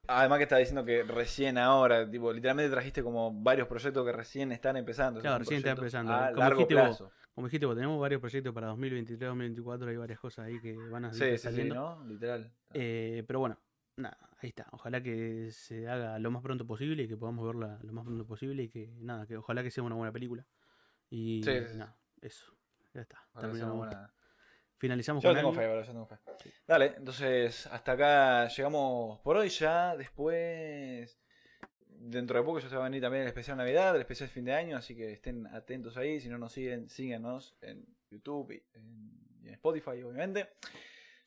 [0.06, 4.52] Además que estaba diciendo que recién ahora, tipo, literalmente trajiste como varios proyectos que recién
[4.52, 5.20] están empezando.
[5.20, 6.12] Claro, recién están empezando.
[6.12, 7.12] A Como largo dijiste vos, plazo.
[7.34, 11.06] Como dijiste, vos, tenemos varios proyectos para 2023, 2024, hay varias cosas ahí que van
[11.06, 11.74] a Sí, seguir sí, sí, saliendo.
[11.74, 12.04] ¿no?
[12.06, 12.52] Literal.
[12.72, 13.58] Eh, pero bueno,
[13.96, 14.66] nada, ahí está.
[14.72, 18.26] Ojalá que se haga lo más pronto posible y que podamos verla lo más pronto
[18.26, 20.46] posible y que nada, que ojalá que sea una buena película.
[21.10, 22.52] Y Sí, nada, eso.
[22.92, 23.18] Ya está.
[23.40, 23.88] Terminamos.
[24.76, 25.60] Finalizamos Yo con tengo algo.
[25.60, 26.16] fe, bro, yo tengo fe.
[26.66, 29.96] Dale, entonces hasta acá llegamos por hoy ya.
[29.96, 31.18] Después,
[31.88, 34.44] dentro de poco ya se va a venir también el especial Navidad, el especial fin
[34.44, 36.20] de año, así que estén atentos ahí.
[36.20, 39.10] Si no nos siguen, síganos en YouTube y en,
[39.42, 40.50] y en Spotify, obviamente.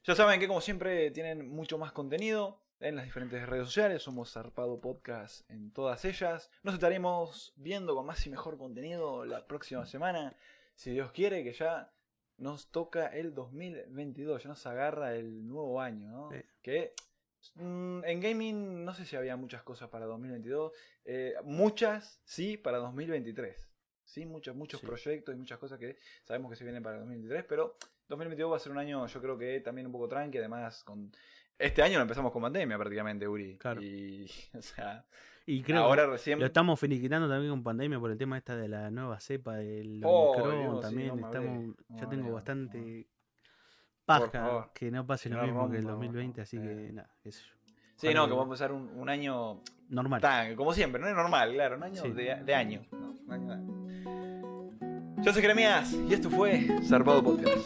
[0.04, 4.04] Ya saben que como siempre tienen mucho más contenido en las diferentes redes sociales.
[4.04, 6.52] Somos Zarpado Podcast en todas ellas.
[6.64, 10.36] Nos estaremos viendo con más y mejor contenido la próxima semana.
[10.76, 11.91] Si Dios quiere, que ya
[12.38, 14.44] nos toca el 2022.
[14.44, 16.30] Ya nos agarra el nuevo año, ¿no?
[16.32, 16.38] Sí.
[16.62, 16.94] Que
[17.56, 20.72] mm, en gaming no sé si había muchas cosas para 2022.
[21.06, 23.68] eh, muchas, sí, para 2023.
[24.04, 24.86] Sí, muchos, muchos Sí.
[24.86, 27.78] proyectos y muchas cosas que sabemos que se vienen para 2023, pero
[28.08, 31.12] 2022 va a ser un año, yo creo que también un poco tranqui, además con...
[31.60, 33.58] Este año lo empezamos con pandemia prácticamente, Uri.
[33.58, 33.82] Claro.
[33.82, 35.06] Y, o sea,
[35.50, 36.39] Y creo ahora que recién...
[36.39, 40.02] lo estamos finiquitando también con pandemia por el tema esta de la nueva cepa del
[40.04, 41.08] Oh, Omicron Dios, sí, también.
[41.08, 43.08] no hablé, estamos, no ya me tengo bastante
[44.06, 46.62] paja que no pase lo no mismo que el rompa, 2020, no, así eh.
[46.62, 47.54] que nada, qué sé yo.
[47.95, 50.22] Sí, no, que vamos a empezar un, un año Normal.
[50.22, 52.12] tan, como siempre, no es normal, claro, un año Sí.
[52.12, 52.86] de, de año.
[52.91, 53.16] ¿no?
[55.24, 57.66] Yo soy Jeremías y esto fue Zarpado Podcast.